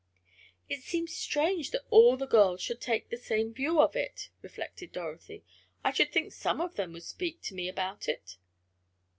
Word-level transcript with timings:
"It 0.67 0.81
seems 0.81 1.15
strange 1.15 1.69
that 1.69 1.85
all 1.91 2.17
the 2.17 2.25
girls 2.25 2.59
should 2.59 2.81
take 2.81 3.09
the 3.09 3.17
same 3.17 3.53
view 3.53 3.79
of 3.79 3.95
it," 3.95 4.29
reflected 4.41 4.91
Dorothy. 4.91 5.43
"I 5.83 5.91
should 5.91 6.11
think 6.11 6.33
some 6.33 6.59
of 6.59 6.73
them 6.73 6.91
would 6.93 7.03
speak 7.03 7.43
to 7.43 7.53
me 7.53 7.69
about 7.69 8.07
it." 8.09 8.37